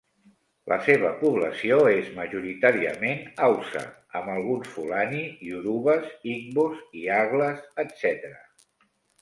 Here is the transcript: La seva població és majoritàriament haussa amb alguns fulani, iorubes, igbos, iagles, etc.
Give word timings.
La 0.71 0.77
seva 0.85 1.09
població 1.17 1.75
és 1.95 2.07
majoritàriament 2.15 3.21
haussa 3.49 3.83
amb 4.21 4.33
alguns 4.39 4.73
fulani, 4.79 5.23
iorubes, 5.51 6.11
igbos, 6.35 6.81
iagles, 7.05 7.65
etc. 7.87 8.35